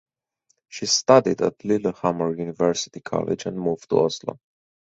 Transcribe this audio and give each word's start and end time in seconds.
She 0.67 0.87
studied 0.87 1.43
at 1.43 1.63
Lillehammer 1.63 2.35
University 2.35 3.01
College 3.01 3.45
and 3.45 3.59
moved 3.59 3.87
to 3.89 3.99
Oslo. 3.99 4.39